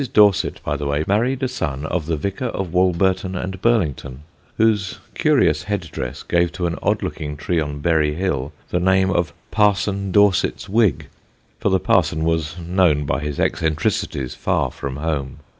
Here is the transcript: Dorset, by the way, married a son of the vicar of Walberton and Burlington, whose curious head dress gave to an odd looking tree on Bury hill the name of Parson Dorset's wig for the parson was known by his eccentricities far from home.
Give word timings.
Dorset, 0.13 0.59
by 0.65 0.77
the 0.77 0.87
way, 0.87 1.03
married 1.07 1.43
a 1.43 1.47
son 1.47 1.85
of 1.85 2.07
the 2.07 2.17
vicar 2.17 2.45
of 2.47 2.69
Walberton 2.73 3.35
and 3.35 3.61
Burlington, 3.61 4.23
whose 4.57 4.97
curious 5.13 5.61
head 5.61 5.81
dress 5.91 6.23
gave 6.23 6.51
to 6.53 6.65
an 6.65 6.75
odd 6.81 7.03
looking 7.03 7.37
tree 7.37 7.59
on 7.59 7.81
Bury 7.81 8.15
hill 8.15 8.51
the 8.71 8.79
name 8.79 9.11
of 9.11 9.31
Parson 9.51 10.11
Dorset's 10.11 10.67
wig 10.67 11.05
for 11.59 11.69
the 11.69 11.79
parson 11.79 12.23
was 12.23 12.57
known 12.57 13.05
by 13.05 13.19
his 13.19 13.39
eccentricities 13.39 14.33
far 14.33 14.71
from 14.71 14.95
home. 14.95 15.37